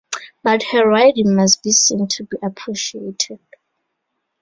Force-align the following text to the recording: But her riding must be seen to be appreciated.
But 0.41 0.63
her 0.71 0.89
riding 0.89 1.35
must 1.35 1.61
be 1.61 1.71
seen 1.71 2.07
to 2.07 2.23
be 2.23 2.35
appreciated. 2.41 3.37